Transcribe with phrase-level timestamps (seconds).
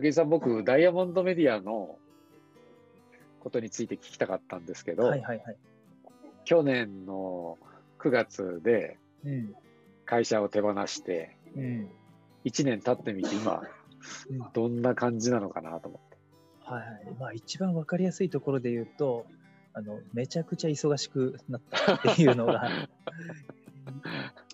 [0.00, 1.96] 武井さん、僕、ダイヤモンドメディアの
[3.40, 5.56] ことについて聞きたかったんですけど、はいはいはい。
[6.44, 7.58] 去年の
[7.98, 9.54] 9月でうん。
[10.04, 11.88] 会社を手放して、うん。
[12.44, 13.62] 1年経ってみて、今、
[14.30, 16.16] うんどんな感じなのかなと思って。
[16.60, 16.90] はいはい。
[17.18, 19.26] まあ一番わかりやすいところで言うと、
[19.72, 22.70] あの、めちゃくちゃ忙しくなったっていうのが、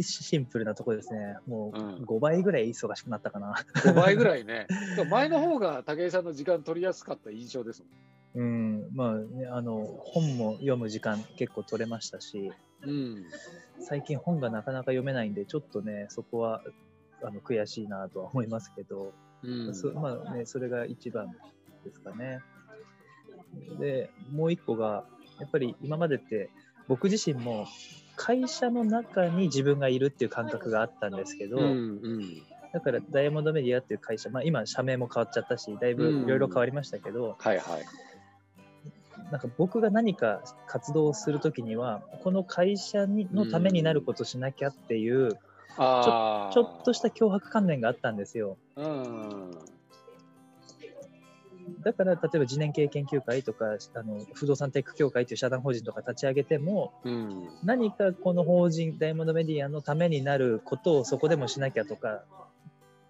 [0.00, 1.36] シンプルなところですね。
[1.46, 3.54] もううん5倍ぐらい忙しくなったかな。
[3.74, 4.66] 5倍ぐらいね。
[5.10, 8.08] 前の方が武井さんの時間取りやすかった印象ですもん。
[8.34, 8.88] うん。
[8.92, 12.52] まあね、あの、本も読む時間結構取れましたし、
[12.82, 13.24] うん。
[13.80, 16.62] 最近本がなかなか読めないんで、ちょっとね、そこは、
[17.22, 19.74] あの、悔しいなとは思いますけど、うん。
[19.74, 21.32] そまあね、それが一番
[21.84, 22.40] ですかね。
[23.78, 25.04] で、もう一個が、
[25.40, 26.50] やっぱり今までって、
[26.86, 27.66] 僕自身も
[28.18, 32.42] 会社の中に自分がいるっていう感覚があったんですけど、うんうん。
[32.72, 37.84] だからダイヤモンドメディアっていう会社、まあ、今社名も変わっちゃったし、だいぶいろいろ変わりましたけど、はいはい。
[39.30, 45.38] なんか僕が何か活動をするときには、この会社にのためになることしなきゃっていう、
[45.76, 46.52] ああ。
[46.52, 48.56] ちょっとした脅迫観念があったんですよ。
[48.76, 49.50] うん。
[51.88, 57.48] だから、例えば次年経営研究会とか、あの不動産テック協会という社団法人とか立ち上げても、うん。
[57.64, 62.24] 何かこの法人、ダイヤモンドメディアのためになることをそこでもしなきゃとか、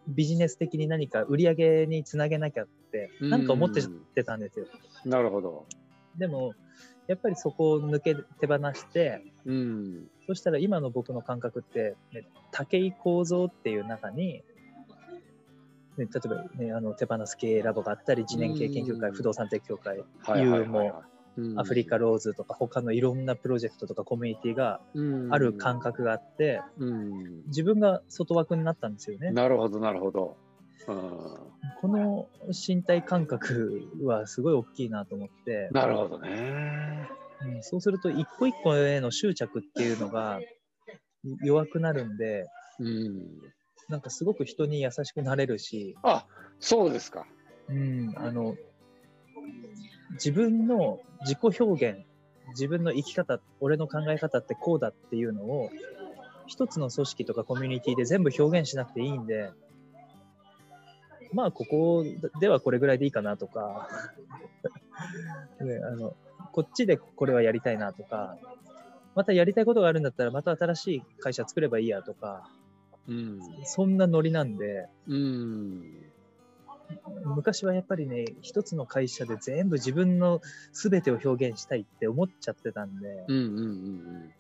[0.07, 3.83] ビジネス的に何か売り上げにつなげなきゃって、なんか思って
[4.15, 4.67] てたんですよ。
[5.05, 5.67] なるほど。
[6.17, 6.55] でも、
[7.09, 10.07] やっぱりそこを抜け、手放して、うん。
[10.29, 14.45] そしたら今の僕の感覚って、ね、武井構造っていう中に、
[15.99, 21.03] ね、例えば、ね、あの手放す経営ラボがあったり、次年経営研究会、うん不動産テック協会、はいはいはい、ユーモ
[21.37, 24.81] うんアフリカローズとか他のいろんなプロジェクトとかコミュニティが
[25.31, 27.47] ある感覚があって、うん。
[27.47, 29.31] 自分が外枠になったんですよね。
[29.31, 30.37] なるほど、なるほど。
[30.89, 30.97] うん。
[31.81, 37.09] この身体感覚はすごい大きいなと思って、なるほどね。
[37.43, 40.41] うんそうすると一個一個への執着っていうのが
[41.45, 42.49] 弱くなるんで、
[42.81, 43.27] うん。
[43.89, 46.27] なんかすごく人に優しくなれるし、あ、
[46.61, 47.27] そうですか。
[47.69, 48.57] うん、あの、
[50.13, 52.07] 自分の自己表現、
[52.51, 55.71] 自分の生き方、俺の考え方ってこうだっていうのを、
[56.47, 59.51] 一つの組織とかコミュニティで全部表現しなくていいんで、
[61.33, 62.05] まあ、ここ
[62.41, 63.89] ではこれぐらいでいいかなとか、
[65.61, 66.17] ね、あの、
[66.53, 68.39] こっちでこれはやりたいなとか、
[69.15, 72.49] またやりたいことがあるんだったら、また新しい会社作ればいいやとか、
[73.09, 73.41] うん。
[73.65, 75.83] そんなノリなんで、うん。
[77.25, 80.41] 昔はやっぱりね、一つの会社で全部自分の
[80.73, 83.71] 全てを表現したいって思っちゃってたんで、うんうんうんう
[84.25, 84.33] ん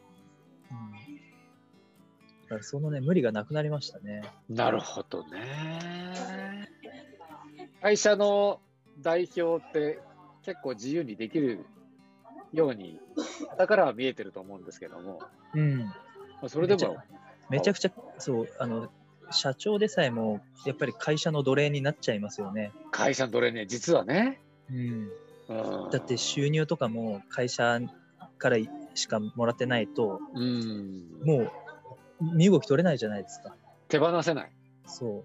[2.48, 4.22] だからそのね、無理がなくなりましたね。
[4.48, 4.56] うん。
[4.56, 6.66] なるほどね。
[7.82, 8.60] 会社の
[9.02, 10.00] 代表って
[10.44, 11.66] 結構自由にできる
[12.54, 12.98] ように、
[13.58, 15.20] だからは見えてると思うんですけども、
[15.54, 15.78] うん。
[15.80, 15.94] ま
[16.44, 16.96] あそれでも、
[17.50, 18.88] めちゃくちゃ、そう、あの、
[19.30, 22.72] 社長でさえも、やっぱり会社の奴隷になっちゃいますよね。
[22.90, 24.40] 会社のどれね、実はね。
[24.70, 25.08] うん。
[25.48, 27.80] うん、だって収入とかも会社
[28.36, 28.58] から
[28.94, 31.52] しかもらってないと、うん、もう
[32.20, 33.54] 身動き取れないじゃないですか。
[33.88, 34.50] 手放せない。
[34.86, 35.24] そ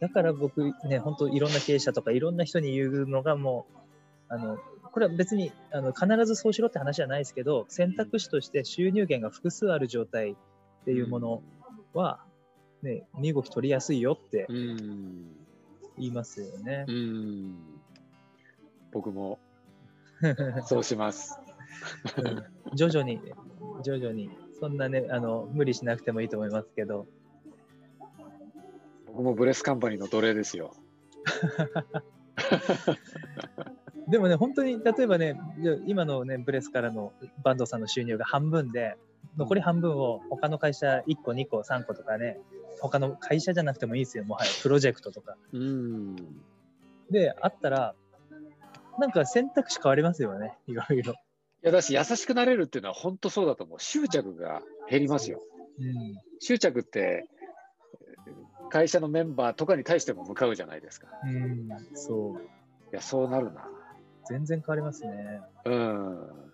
[0.00, 3.66] だから僕ね、本当いろんな経営者とかいろんな人に言うのがも
[4.30, 4.58] う、あの、
[4.92, 10.34] これは別にあの必ずそうしろって話じゃないですけど、選択肢として収入源が複数ある状態っ
[10.84, 11.42] ていうもの
[11.98, 12.20] は、
[12.82, 15.36] ね、身動き取りやすいよってうん。
[15.98, 16.92] 言いますよねう。
[16.92, 17.56] ん。
[18.92, 19.38] 僕も
[20.64, 21.38] そうします。
[22.16, 23.20] うん徐々に、
[23.82, 27.06] 徐々に、そんなね、あの、無理しなくてもいいと思いますけど、
[29.06, 30.74] 僕もブレスカンパニーの奴隷ですよ。
[34.08, 35.38] でもね、本当に、例えばね、
[35.86, 38.96] 今のね、ブレスからのバンドさんの収入が半分で、
[39.38, 42.38] 残り半分を他の会社1個、2個、3個とかね、
[42.80, 45.36] 他の会社じゃなくてもいいですよ、もはやプロジェクトとか。
[45.52, 46.16] うん。
[47.10, 47.94] で、あったら、
[48.98, 51.12] なんか選択肢変わりますよね、いろいろ。
[51.12, 51.16] い
[51.62, 53.80] や、だし、優しくなれるっていうのは本当そうだと思う。
[53.80, 55.40] 執着が減りますよ。
[55.78, 56.18] うん。
[56.40, 57.28] 執着って、
[58.70, 61.08] 会社のメンバーとかに対しても向かうじゃないですか。
[61.24, 62.42] うん、そう。
[62.42, 62.46] い
[62.92, 63.68] や、そうなるな。
[64.28, 65.40] 全然変わりますね。
[65.64, 66.47] うん。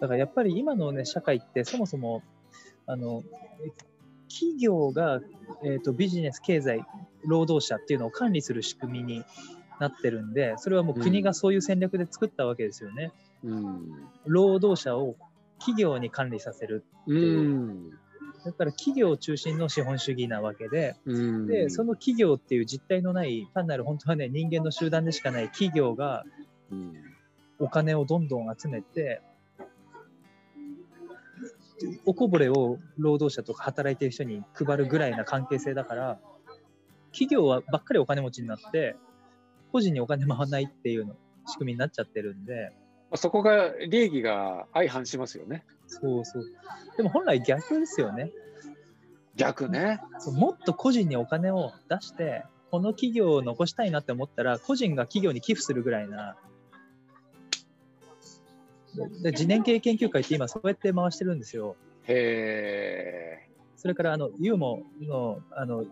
[0.00, 2.22] だからやっぱり今のね、社会ってそもそも、
[2.86, 3.22] あの、
[4.28, 5.20] 企業が、
[5.64, 6.84] えー、とビジネス、経済、
[7.24, 9.24] 労働者っていうのを管理する仕組みに
[9.80, 13.12] なってるんで、それはもう国がそういう戦略で作ったわけですよね。
[13.44, 13.88] うん。
[14.26, 15.16] 労働者を
[15.58, 16.84] 企業に管理させる。
[17.06, 17.90] うん。
[18.44, 26.24] だから企業中心の資本主義なわけで、うんで、その企業っていう実態のない、単なる本当はね、人間の集団でしかない企業が
[26.70, 26.94] うん
[27.58, 29.22] お金をどんどん集めて、
[32.04, 36.18] おこぼれを労働者とか働いてる人に配るぐらいな関係性だから、
[37.12, 38.96] 企業はばっかりお金持ちになって、
[39.72, 42.72] 個人にお金回らないっていうの仕組みになっちゃってるんで、
[43.10, 45.64] まあそこが利益が相反しますよね。
[45.86, 46.44] そうそう。
[46.96, 48.32] でも本来逆ですよね。
[49.36, 50.00] 逆ね。
[50.32, 56.36] もっと個人にお金を出して、この企業を残したいなって思ったら、個人が企業に寄付するぐらいな。
[59.32, 61.76] 次年経営研究会って今そうやって回してるんですよ。
[62.08, 63.46] へえ。
[63.76, 65.88] それから、あの、ユーモの、あの、い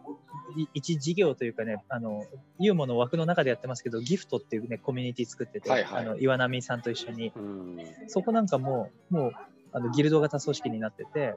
[0.73, 2.25] 一事業というかね、あの、
[2.59, 7.79] ユーモの枠の中でやってますけど、ギフトっていうね、コミュニティ作ってて、はいはいあの、岩波さんと一緒に、うん。
[8.09, 9.33] そこなんかも、もう、
[9.73, 11.35] あの、ギルド型組織になってて、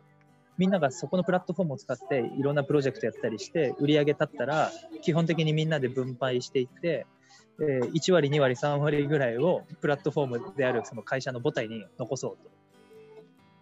[0.57, 4.71] みんながそこのプラットフォームを使っていろんなプロジェクトやったりして、売り上げ立ったら、
[5.01, 7.05] 基本的にみんなで分配していって、
[7.59, 12.49] えー1割、2割、3割ぐらいをプラットフォームであるその会社の母体に残そうと。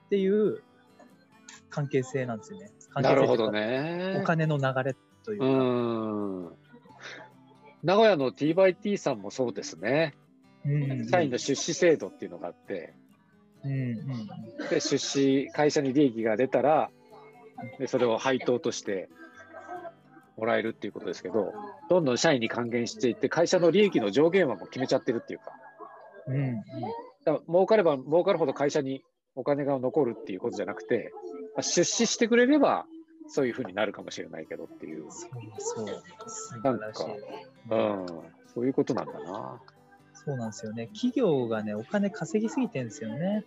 [0.07, 0.61] っていう
[1.69, 2.71] 関係性なんですよね。
[2.89, 4.21] 関係性なるほどねか。
[4.21, 4.23] お。
[4.23, 5.45] 金の流れといううか。
[5.47, 6.55] ん。
[7.83, 10.15] 名古屋の T by T さんもそうですね。
[10.65, 12.93] うん社員の出資制度っていうのがあって、
[13.63, 16.89] うんうんで出資、会社に利益が出たら、
[17.79, 19.09] でそれを配当として
[20.37, 21.53] もらえるっていうことですけど、
[21.89, 25.51] どんどん社員に還元していって、会社の利益の上限はもう決めちゃってるっていうか、
[26.27, 26.63] うんうん
[27.25, 29.03] だから儲かれば儲かるほど会社に
[29.35, 31.11] お金が残るっていうことじゃなくて、
[31.55, 32.85] まあ出資してくれれば、
[33.27, 36.03] そういうふうになるかもしれないけどっていう、そうそう。
[36.27, 37.05] 素なんか。
[37.71, 38.05] うん、
[38.53, 39.59] そういうことなんだな。
[40.13, 40.87] そうなんですよね。
[40.87, 43.43] 企業がね、お金稼ぎすぎてるんですよね。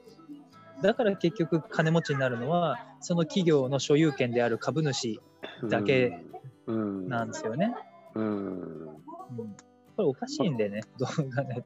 [0.83, 5.21] だから結局金持ちになるのは、その企業の所有権である株主
[5.69, 6.38] だけうん、
[6.73, 7.75] なんですよね。
[8.15, 8.51] うん、う
[8.85, 8.87] ん、
[9.97, 11.61] これおかしいんでね、どう考えて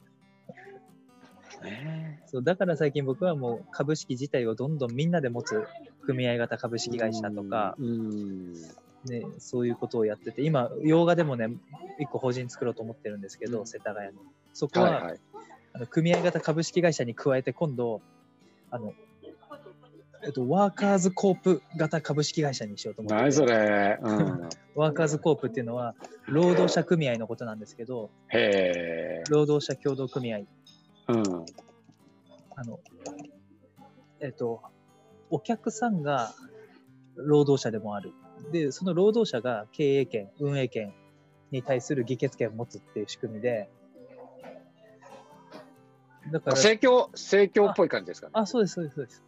[1.58, 2.22] もね。
[2.26, 5.66] そうだから最近僕はもう株式自体をどんどんみんなで持つ
[6.04, 8.52] 組合型株式会社とか、うん、
[9.04, 11.48] ね、そういうことをやってて、今、洋画でもね、
[11.98, 13.66] 一個法人作ろうと思ってるんですけど、うん。
[13.66, 14.20] 世田谷の。
[14.52, 15.20] そこは、はいはい。
[15.74, 18.00] あの組合型株式会社に加えて今度、
[18.70, 18.94] あの、
[20.24, 23.22] えっと、ワーカーズコープ型株式会社にしようと思ってて。
[23.22, 25.94] 何それ、うん、ワーカーズコープっていうのは、
[26.28, 28.10] 労働者組合のことなんですけど、
[29.30, 30.46] 労働者協同組合、うん、
[32.54, 32.78] あの、
[34.20, 34.62] えっと、
[35.30, 36.32] お客さんが
[37.16, 38.12] 労働者でもある。
[38.52, 40.94] で、その労働者が経営権、運営権
[41.50, 43.68] に対する議決権を持つっていう仕組みで、
[46.30, 48.32] だから、盛況、盛況っぽい感じですかね。
[48.34, 49.24] あ、そうです、そうです、そうです。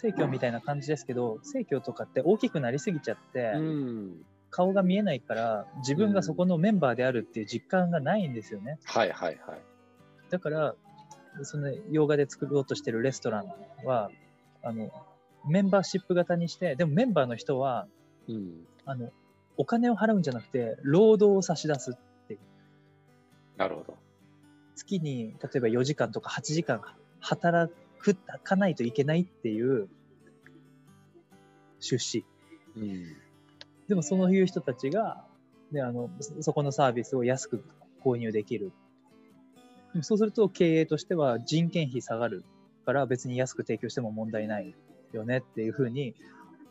[0.00, 8.78] 生協みたいな感じですけど、生協とかって大きくなりすぎちゃって、うん、顔が見えないから、自分がそこのメンバーであるっていう実感がないんですよね。
[8.84, 9.60] はいはいはい。
[10.30, 10.76] だから、
[11.42, 14.10] その洋画で作ろうとしてるレストランは、
[14.62, 14.88] あの、
[15.48, 17.88] メンバーシップ型にして、でもメンバーの人は、
[18.28, 19.10] うん、あの、
[19.56, 21.96] お金を払うんじゃなくて、労働を差し出す。
[23.56, 23.96] なるほど。
[24.76, 26.80] 月に、例えば4時間とか8時間
[27.18, 27.72] 働
[28.42, 29.88] かないといけないっていう
[31.80, 32.24] 出資。
[32.76, 33.16] うん、
[33.88, 35.24] でもそういう人たちが、
[35.72, 37.64] ね、あの、そそこのサービスを安く
[38.04, 38.72] 購入できる。
[40.02, 42.44] そうすると経営としては人件費下がる
[42.84, 44.74] から別に安く提供しても問題ない
[45.12, 46.14] よねっていうふうに、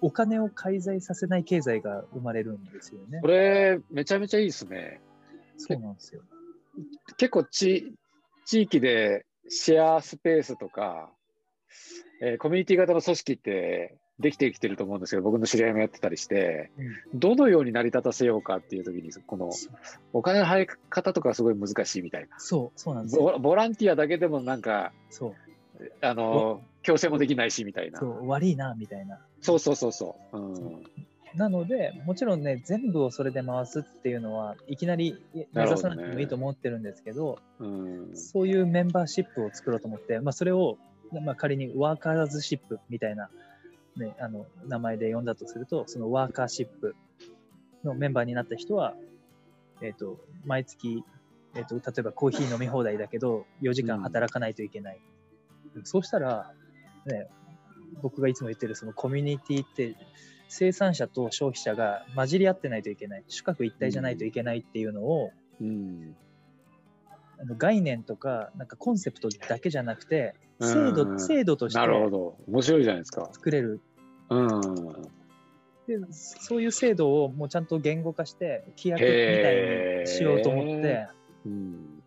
[0.02, 3.28] お金を介在させない経済が生まれるんですよねこ。
[3.28, 5.02] れ、めちゃめちゃいいですね。
[5.58, 6.22] そうなんですよ。
[7.18, 7.94] 結構ち、
[8.46, 11.12] 地域でシェアスペースとか、
[12.22, 16.72] えーコミュニティ型の組織ってできてきてると思うんですけど、僕の知り合いもやってたりして、
[17.14, 19.52] どのように成り立たせようかっていう時に、この
[20.14, 22.40] お金の入り方とかすごい難しいみたいな。
[22.40, 23.24] そう、そうなんですよ。
[23.24, 25.36] ボボランティアだけでもなんか、そ
[25.80, 28.00] う、あの、強制もできないしみたいな。
[28.00, 29.20] そう、悪いな、みたいな。
[29.42, 30.38] そうそうそうそう。
[30.38, 30.84] うん、
[31.36, 40.78] なので、もちろんね、全部をそれで回すっていうのは、いきなり目指さなくてもいいと思ってるんですけど、うん、そういうメンバーシップを作ろうと思って、まあ、それを、
[41.12, 43.30] まあ、仮にワーカーズシップみたいな、
[43.98, 46.96] ね、あの名前で呼んだとすると、そのワーカーシップ
[47.84, 48.96] のメンバーになった人は、
[49.82, 51.04] えっ、と、毎月、
[51.56, 55.00] えっ、と、例えばコーヒー飲み放題だけど、4時間働かないといけない。
[55.84, 56.52] そうしたら、
[57.06, 57.28] ね、
[58.02, 59.96] 僕がいつも言ってるそのコミュニティって、
[60.50, 63.24] 生産者と消費者が混じり合ってないといけない。
[63.28, 66.16] 主格一体じゃないといけないっていうのを、うん、
[67.40, 72.38] あの概念とか、なんかコンセプトだけじゃなくて、うん制度、制度としてなるほど。
[72.48, 73.30] 面白いじゃないですか。
[73.32, 73.82] 作れる。
[74.30, 74.62] うん。
[75.88, 79.08] でそういう制度をもうちゃんと言語化して規約み
[79.42, 81.08] たいにしようと思って、
[81.46, 82.04] うん。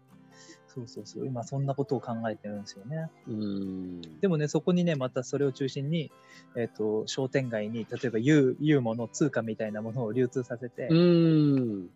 [0.67, 4.01] そうそうそう今そんなことを考えてるんですよねうん。
[4.21, 6.13] でもねそこにねまたそれを中心に、
[6.57, 11.89] えっと商店街に例えばユーユーモの通貨みたいなものを流通させて、うん。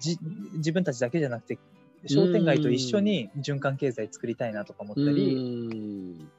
[0.00, 0.18] じ
[0.54, 1.58] 自分たちだけじゃなくて
[2.06, 6.30] 商店街と一緒に循環経済作りたいなとか思ったり、うん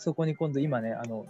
[0.00, 1.26] そこに今度今ねあの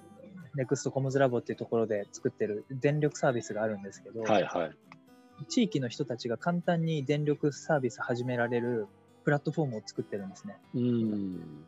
[0.54, 5.46] ネクストコムズラボっていうところで作ってる電力サービスがあるんですけど、はいはい。
[5.48, 8.86] 地域の人たちが簡単に電力サービス始められる
[9.24, 10.56] プラットフォームを作ってるんですね。
[10.74, 11.64] うん。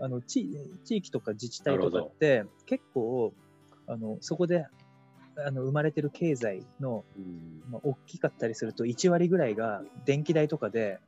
[0.00, 0.48] あの地
[0.84, 3.32] 地域とか自治体とかって結構
[3.86, 4.66] あのそこで
[5.36, 10.98] あの生まれてる経済の、うんまあ、大きかったりすると1割ぐらいが電気代とかで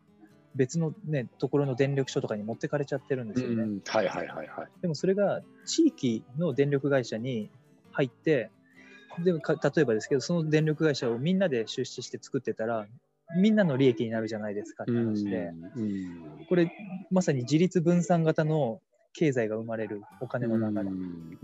[0.57, 3.63] 別の、ね、ところの電力所とかに持ってかれちゃってるんですよね。
[3.63, 4.69] うんはいはいはいはい。
[4.81, 7.51] でもそれが地域の電力会社に
[7.93, 8.51] 入って、
[9.23, 9.39] で例
[9.83, 12.87] えばですけど、その電力会社をみんなで出資して作ってたら、
[13.39, 16.71] みんなの利益になるじゃないですかって話で、うんこれ、
[17.11, 18.81] まさに自立分散型の
[19.19, 20.83] 経済が生まれるお金の流れ。
[20.83, 20.87] う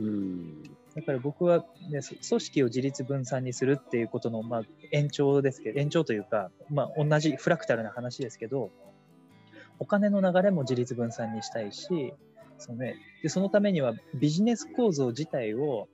[0.03, 0.63] ん
[0.95, 8.71] だから僕は、ね、そ組織を自立分散にするっていうことの、まあ、延長ですけど、延長というか、まあ、同じフラクタルな話ですけど、
[9.79, 12.13] お金の流れも自立分散にしたいし、
[12.59, 15.89] そのね、でそのためにはビジネス構造自体を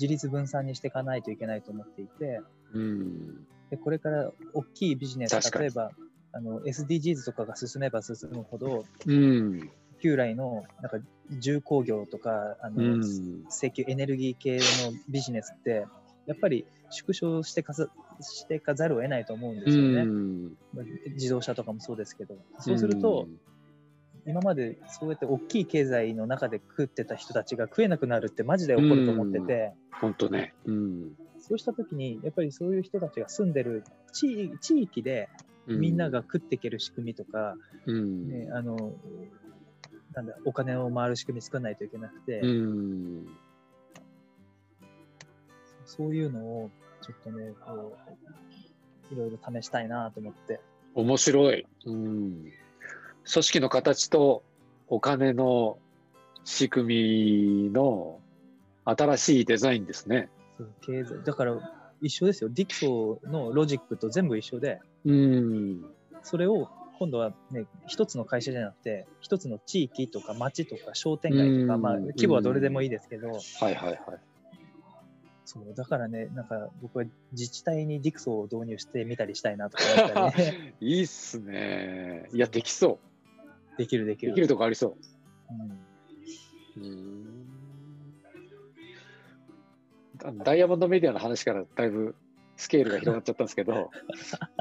[0.00, 2.40] 自立分散にしていかないといけないと思っていて、
[2.74, 3.46] うん。
[3.70, 5.92] でこれから大きいビジネス、例えば
[6.32, 9.70] あの SDGs とかが進めば進むほど、うん
[10.02, 10.98] 旧来のなんか
[11.40, 13.00] 重工業とか、あのうん。
[13.48, 14.62] 石油エネルギー系の
[15.08, 15.86] ビジネスって、
[16.26, 17.86] やっぱり縮小してかざ
[18.20, 20.02] してかざるを得ないと思うんですよね。
[20.02, 20.56] うん。
[20.74, 22.34] まあ自動車とかもそうですけど。
[22.58, 23.28] そうすると、
[24.26, 30.54] 今までそうやって大きい経済の中で食ってた人たちが食えなくなるってマジで起こると思ってて、本当ね。
[30.64, 31.12] うん。
[31.38, 35.28] そうした時に、やっぱりそういう人たちが住んでる地地域で
[35.66, 37.56] みんなが、食っていける仕組みとか、
[37.86, 38.28] うん。
[38.28, 38.94] ね、あの、
[40.14, 43.26] なんだ、お金を回る仕組み作らないといけなくて、うん
[45.84, 46.70] そういうのを
[47.02, 47.96] ちょっとね、こ
[49.10, 50.60] う、いろいろ試したいなと思って。
[50.94, 52.52] 面白い、うん。
[53.30, 54.42] 組織の形と
[54.88, 55.78] お金の
[56.44, 58.20] 仕組みの
[58.84, 60.30] 新しいデザインですね。
[60.80, 61.58] 経済だから
[62.00, 62.50] 一緒ですよ。
[62.50, 65.84] ディクソのロジックと全部一緒で、うん。
[66.22, 66.68] それを
[67.02, 73.34] 今度はね、一つの会社じゃなくて、一つの地域とか町とか商店街とか、うんまあ規模はどれでもいいですけど、は
[73.70, 73.98] いはいはい。
[75.44, 79.82] そう、だからね、なんか僕は自治体にディクソを導入してみたりしたいなとか
[80.14, 82.28] 思ったりね、 いいっすね。
[82.32, 83.00] いや、できそ
[83.78, 84.28] できるできう。
[84.28, 84.36] る。
[84.36, 84.96] できるとこありそ
[85.50, 85.54] う
[86.80, 86.86] んう。
[86.86, 86.88] う
[90.30, 92.14] んダイヤモンドメディアの話からだいぶ
[92.56, 93.90] スケールが広がっちゃったんですけど、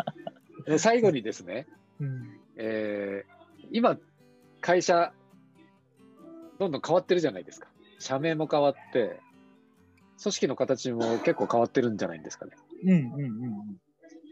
[0.80, 1.68] 最後にですね、
[2.02, 3.98] うんえー今、
[4.60, 5.14] 会社、
[6.60, 7.70] どんどん変わってるじゃないですか。
[8.00, 9.22] 社名も変わって、
[10.22, 12.52] 組織の形も結構変わってるんじゃないんですかね。
[12.84, 13.78] うんうんうん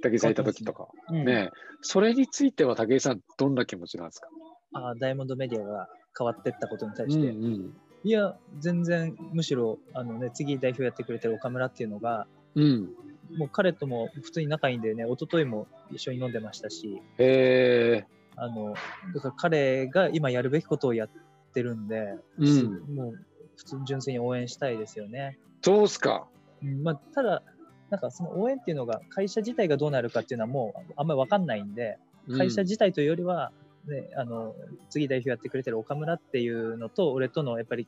[0.01, 0.87] 武井さんいた時とか。
[1.09, 1.15] うん。
[1.17, 4.27] うんねえそれについては武井さん、どんな気持ちなんですか？
[4.73, 7.73] あダイヤモンドメディアが変わってったことに対して、うんうん
[8.03, 12.89] いや、全然、むしろ、あのね、次代表やってくれてる岡村っていうのが、うん。
[13.37, 18.73] もう彼とも普通に仲いいんでね、一昨日も一緒に飲んでましたし、へえあの、
[19.13, 21.09] だから彼が今やるべきことをやっ
[21.53, 22.95] てるんで、うん。
[22.95, 23.25] もう
[23.57, 25.37] 普通に純粋に応援したいですよね。
[25.61, 26.27] どうすか。
[26.63, 27.43] うんまあ、ただ、
[27.89, 31.97] なんかその応援っていうのが、会社自体がどうなるかっていうのはもうあんまりわかんないんで、
[32.37, 33.51] 会社自体というよりは、
[33.87, 34.55] ね、あの
[34.89, 37.87] 次代表やってくれてる岡村っていうのと俺とのやっぱり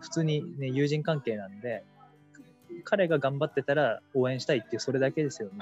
[0.00, 1.84] 普通に、ね、友人関係なんで
[2.84, 5.54] 彼が頑張ってたら応援したいっていうそれだけですよね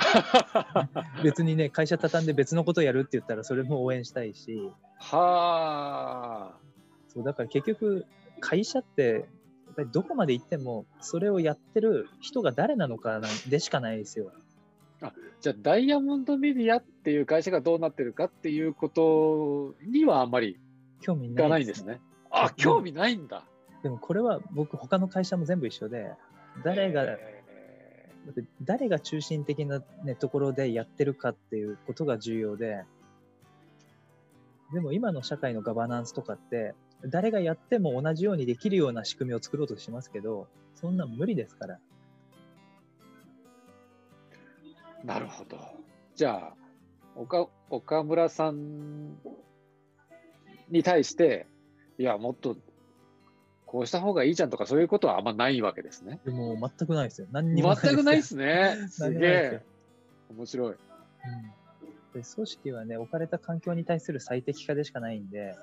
[1.23, 6.59] 別にね会社畳んで別のことやるって言ったらそれも応援したいしはあ。
[7.09, 8.07] そうだから結局
[8.41, 9.27] 会社って
[9.67, 14.33] やっぱりどこまで行ってもそれをやってる人が誰なのかでしかないですよ。
[15.41, 20.47] じゃあ、ダイヤモンドメディアっていう会社がどうなってるかっていうことにはあんまだ
[21.01, 22.01] 興味いないですね。
[22.31, 23.45] あ、興味ないんだ。
[23.83, 26.13] でもこれは僕他の会社も全部一緒で
[26.63, 27.35] 誰がえ
[28.27, 32.85] だって誰が中心的な、ね、ところでやってるかっていうことが重要で、
[34.73, 41.79] でも今の社会のガバナンスとかって、誰がやっても同じようにできるような仕組みを作ろうとしますけど、そんなん無理ですから。
[45.03, 45.59] ーなるほど。
[46.15, 46.55] じゃあ、
[47.15, 49.19] 岡岡村さん
[50.71, 51.47] に対して、
[51.99, 52.57] いや、もっと
[53.67, 56.21] こうした方がいいじゃんとかそういうことはあんまないわけですね。
[56.25, 57.27] でも全くないですよ。
[57.33, 58.77] 何にも全くないですね。
[58.83, 58.89] ね。
[58.89, 59.63] すげえ。
[60.31, 60.73] 面白い。
[60.73, 60.79] うん
[62.15, 65.57] で組織はね、置かれた環境に対する最適化でしかないんで、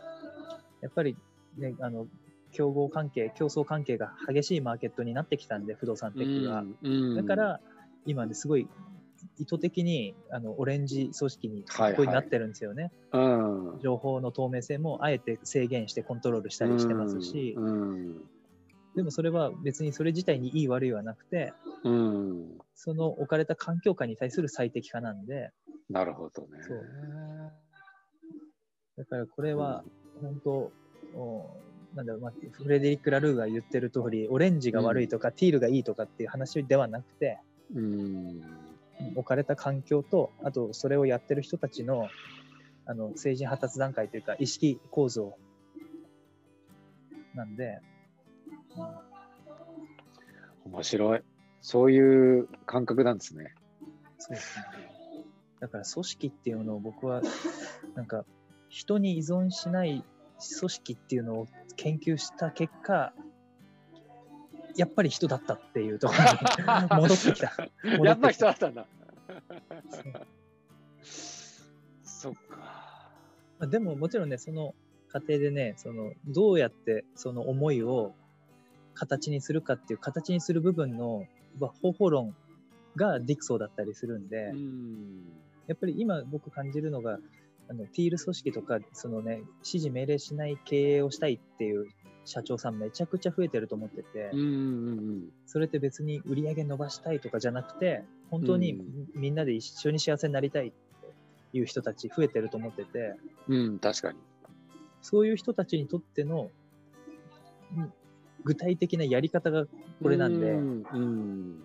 [0.81, 1.15] やっぱり、
[1.57, 2.07] ね、あの、
[2.51, 6.65] 競合関係、競争関係が激しいマーケットになってきたんで、不動産テックが。
[6.83, 7.59] うんだか、ら、
[8.05, 8.67] 今ね、すごい
[9.37, 13.79] 意図的にあのオレンジ組織にはいはいこうになってるんですよね、うん。
[13.81, 18.21] 情報の透明性もあえて制限してコントロールしたりしてますし、うん。
[18.95, 22.57] でもそれは別にそれ自体にいい悪いはなくて、うん。
[22.75, 25.51] その置かれた環境下に対する最適化なんで、
[25.89, 26.47] なるほどね。
[28.97, 29.83] だからこれは
[30.21, 30.71] 本当、
[31.15, 31.49] お
[31.95, 37.39] なんだろう、まあ、フレデリック・ラルーが言ってる通り、オレンジが悪いとか、ティールがいいとかっていう話ではなくて、
[37.75, 38.41] うん。
[39.15, 42.07] 置かれた環境と、あとそれをやってる人たちの
[42.85, 45.37] あの成人発達段階というか、意識構造
[47.35, 47.79] なんで、
[50.65, 51.21] 面白い。
[51.61, 53.53] そういう感覚なんですね。
[54.17, 54.65] そうですね。
[55.59, 57.21] だから組織っていうのを僕は、
[57.95, 58.25] なんか、
[58.67, 60.03] 人に依存しない
[60.59, 63.13] 組織っていうのを研究した結果、
[64.75, 67.69] やっぱり人だったっていうところに 戻ってきた。
[67.83, 68.87] 戻やっぱり人だきったんだ。
[72.03, 72.57] そっか。
[73.59, 74.75] まあでももちろんね、その
[75.09, 78.13] 過程でね、そのどうやってその思いを
[78.93, 81.25] 形にするかっていう形にする部分の
[81.59, 82.35] まあ方法論
[82.95, 85.41] がディクソーだったりするんで、うん。
[85.67, 87.19] やっぱり今僕感じるのが、
[87.69, 91.87] あのティール組織とか、そのね、指示命令しない経営をしたいっていう
[92.25, 94.31] 社長さんめちゃくちゃ増えてると思ってて、
[95.45, 103.15] それって別に売り上げ伸ばしたいとかじゃなくて、本当にうんみんなで一緒に幸せになりたいっていう人たち増えてると思ってて、
[103.47, 103.59] うん。
[103.59, 104.19] うん、確かに。
[105.01, 106.51] そういう人たちにとっての
[107.75, 107.93] うん
[108.43, 109.65] 具体的なやり方が
[110.01, 110.85] これなんで、うん。
[110.93, 111.63] うん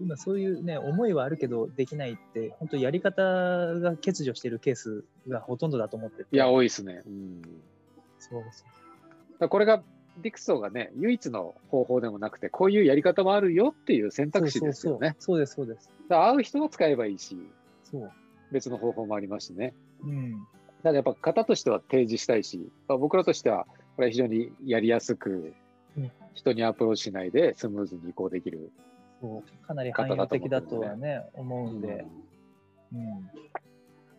[0.00, 6.28] 今そういうね、思いはあるけどできないって、本当やり方が欠如してるケースがほとんどだと思ってて。
[6.32, 7.02] いや、多いですね。
[7.06, 7.42] うん。
[8.18, 8.81] そうそうら
[9.48, 9.82] これが、
[10.18, 15.16] ディクソーがね、唯一の方法でもなくて、こういうやり方もあるよっていう選択肢ですよね。
[15.18, 15.88] そうです、そうです。
[16.08, 17.38] だから会う人は使えばいいし、
[17.84, 18.12] そう。
[18.50, 19.72] 別の方法もありますしね。
[20.02, 20.46] うん。
[20.82, 25.54] ただやっぱ型としては提示したいし、まあ僕らとしては、これは非常にやりやすく
[25.96, 28.70] うん、人にアプローチしないでスムーズに移行できる。
[29.20, 32.06] そうかなり汎用的だとはね、思うんで、
[32.92, 33.30] うんうん。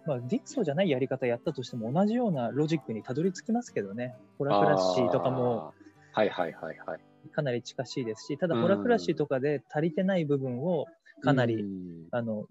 [0.06, 4.16] まあ、ディクソーじゃないやり方やったとしても同じようなロジックにたどり着きますけどね。
[4.38, 5.74] ホラクラシーとかも。
[6.12, 7.00] はいはいはいはい。
[7.32, 10.86] かなり近しいですし、ただうんホラクラシーとかで足りてない部分を
[11.24, 12.46] かなり、うんあの、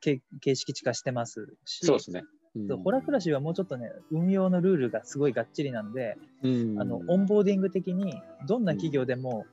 [0.00, 2.22] け形式地化してますし、そうですね。
[2.68, 9.46] そうホラクラッシーはもうちょっとね、運用のルールがすごいがっちりなんで、うんあの、オンボーディング的にどんな企業でも、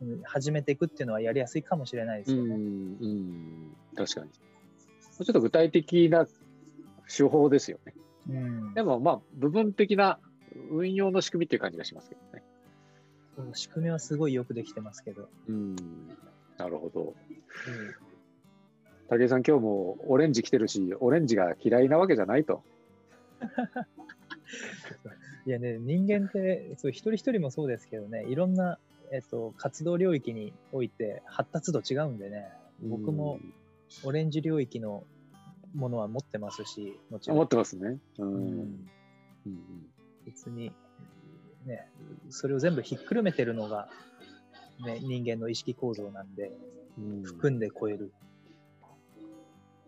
[0.00, 2.54] うん始めていくっていうのはやりやすいかもしれないですうん、よね。
[2.54, 4.26] うん、確かに。
[4.26, 4.30] も
[5.20, 6.26] うちょっと具体的な
[7.08, 7.94] 手法ですよね。
[8.28, 10.18] うんでもまあ、部分的な
[10.70, 12.42] 運用の仕組みっていう感じがしますけどね。
[13.54, 15.28] 仕組みはすごいよくできてますけど。
[15.48, 15.76] うん、
[16.56, 17.02] なるほど。
[17.02, 18.16] うん
[19.08, 22.64] 武井さん、今日もオレンジ来てるし、オレンジが嫌いなわけじゃないと。
[25.46, 28.80] いやね、人間ってそう一人一人もそうですけどね、いろんな、
[29.12, 32.48] えっと、活動領域において発達度違うんでね、
[32.82, 33.38] 僕も
[34.02, 35.04] オレンジ領域の
[35.74, 37.36] ものは持ってますし、もちろん。
[37.36, 37.98] うん思ってますね。
[38.18, 38.28] うん。
[38.28, 39.86] ううんん
[40.24, 40.72] 別に、
[41.66, 41.88] ね、
[42.30, 43.88] それを全部ひっくるめてるのが、
[44.84, 46.52] ね、人間の意識構造なんで、
[46.98, 48.12] うん含んで超える。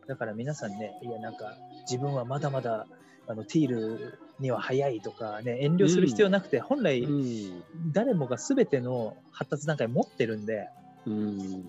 [0.06, 2.86] だから皆さんね、いやなんか自分はまだまだ
[3.26, 7.62] あのティールには早いとかね、遠慮する必要なくて、本来うん
[7.92, 10.68] 誰もが全ての発達段階持ってるんで、
[11.06, 11.64] うん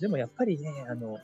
[0.00, 1.18] でもやっぱりね、あの、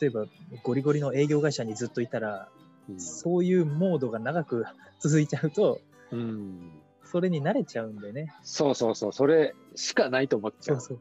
[0.00, 0.26] 例えば
[0.62, 2.48] ゴリゴリの営業会社にずっといたら、
[2.88, 4.64] うんそういうモードが長く
[4.98, 6.72] 続いちゃうと、うん
[7.04, 8.34] それに慣れちゃうんでね。
[8.42, 10.80] そうそうそう、それしかないと思っちゃう。
[10.80, 11.00] そう。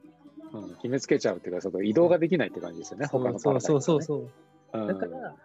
[0.53, 4.29] うん決めつけちゃうっていうか、その移動ができないって感じですよね、他のそうそうそうそう。
[4.73, 4.87] う。
[4.87, 5.35] だから、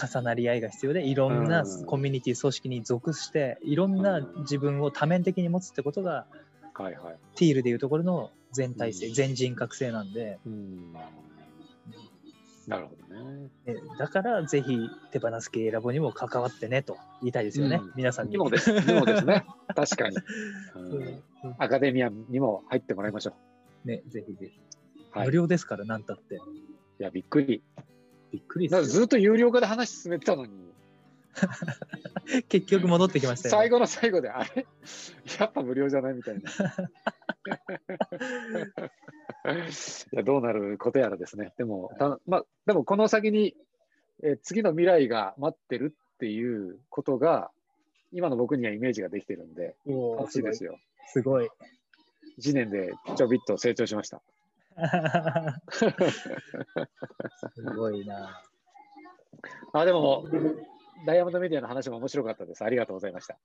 [0.00, 6.26] 重なり合いが必要で、いろんなうんコミュニティ組織に属して、いろんな自分を多面的に持つってことが、
[6.74, 7.16] はいはい。
[7.36, 10.92] ティールでいうところの全体性、うん全人格性なんで、うん
[12.68, 13.50] なるほどね。
[13.66, 14.78] ねだからぜひ
[15.10, 18.32] 手放す系ラボにも関わってねと言いたいですよね、うん皆さんに。
[18.32, 18.72] にもです。
[18.72, 19.44] にもですね。
[19.74, 20.16] 確かに。
[20.74, 21.22] ううんん
[21.58, 23.34] アカデミアにも入ってもらいましょ
[23.84, 24.60] ね、ぜひぜひ。
[25.14, 25.18] う。
[25.18, 25.26] はい。
[25.26, 26.40] 無い料ですから、なんたって。
[26.98, 27.62] や、びっくり。
[28.32, 28.68] びっくり。
[28.68, 30.52] ずっと有料化で話進めてたのに、
[32.48, 34.66] 結局戻ってきましたよ、最後の最後で、あれ？
[35.38, 36.50] やっぱ無料じゃないみたいな。
[40.12, 41.52] いやどうなることやらですね。
[41.58, 43.56] でも、たまあ、でもこの先に、
[44.22, 47.50] えー次の未来が待ってるっていうことが、
[48.12, 49.76] 今の僕にはイメージができてるんで、
[50.18, 50.78] 楽しいですよ。
[51.08, 51.50] すごい。
[52.38, 54.22] 1年でちょびっと成長しました。
[57.54, 58.42] すごいな。
[59.72, 60.26] あでも、
[61.06, 62.64] ダイヤモンドメディアの話も面白かったです。
[62.64, 63.38] ありがとうございました。